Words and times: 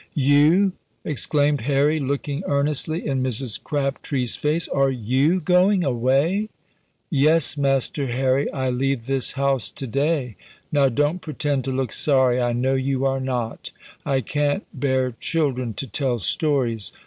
"You!" 0.15 0.71
exclaimed 1.05 1.61
Harry, 1.61 1.99
looking 1.99 2.41
earnestly 2.47 3.05
in 3.05 3.21
Mrs. 3.21 3.61
Crabtree's 3.63 4.35
face. 4.35 4.67
"Are 4.69 4.89
you 4.89 5.39
going 5.39 5.83
away?" 5.83 6.49
"Yes, 7.11 7.55
Master 7.55 8.07
Harry, 8.07 8.51
I 8.51 8.71
leave 8.71 9.05
this 9.05 9.33
house 9.33 9.69
to 9.69 9.85
day! 9.85 10.37
Now, 10.71 10.89
don't 10.89 11.21
pretend 11.21 11.65
to 11.65 11.71
look 11.71 11.91
sorry! 11.91 12.41
I 12.41 12.51
know 12.51 12.73
you 12.73 13.05
are 13.05 13.19
not! 13.19 13.69
I 14.03 14.21
can't 14.21 14.63
bear 14.73 15.11
children 15.19 15.75
to 15.75 15.85
tell 15.85 16.17
stories. 16.17 16.91